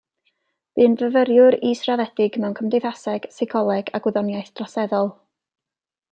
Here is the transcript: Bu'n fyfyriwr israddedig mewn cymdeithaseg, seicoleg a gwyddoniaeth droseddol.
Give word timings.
Bu'n 0.77 0.93
fyfyriwr 1.01 1.57
israddedig 1.71 2.39
mewn 2.45 2.55
cymdeithaseg, 2.59 3.27
seicoleg 3.35 3.91
a 3.97 4.01
gwyddoniaeth 4.07 4.51
droseddol. 4.61 5.13